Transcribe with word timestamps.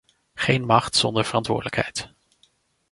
Geen 0.33 0.65
macht 0.65 0.95
zonder 0.95 1.23
verantwoordelijkheid. 1.25 2.13